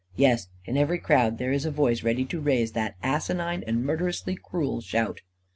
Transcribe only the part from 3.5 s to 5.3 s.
and murderously cruel shout.